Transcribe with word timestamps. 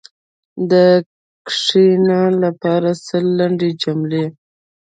د 0.71 0.73
“کښېنه” 1.47 2.21
لپاره 2.43 2.89
سل 3.05 3.25
لنډې 3.39 3.69
جملې: 3.81 4.25